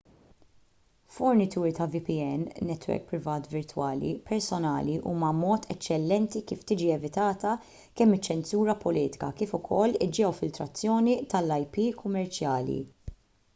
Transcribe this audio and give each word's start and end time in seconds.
fornituri 1.15 1.71
ta’ 1.79 1.85
vpn 1.95 2.45
netwerk 2.69 3.03
privat 3.11 3.49
virtwali 3.51 4.09
personali 4.29 4.95
huma 5.11 5.29
mod 5.41 5.67
eċċellenti 5.75 6.41
kif 6.53 6.63
tiġi 6.71 6.89
evitata 6.95 7.51
kemm 8.01 8.15
iċ-ċensura 8.17 8.75
politika 8.87 9.31
kif 9.43 9.53
ukoll 9.59 9.97
il-ġeofiltrazzjoni 10.07 11.19
tal-ip 11.35 11.77
kummerċjali 12.01 12.79